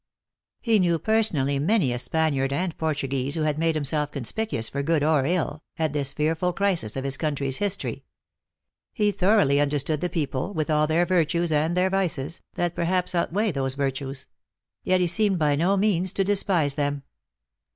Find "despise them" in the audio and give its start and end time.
16.23-17.03